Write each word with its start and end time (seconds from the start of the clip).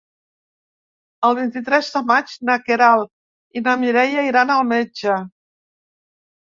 El 1.29 1.35
vint-i-tres 1.39 1.91
de 1.97 2.03
maig 2.13 2.33
na 2.51 2.57
Queralt 2.71 3.61
i 3.61 3.65
na 3.69 3.79
Mireia 3.85 4.29
iran 4.33 4.57
al 4.59 4.69
metge. 4.75 5.21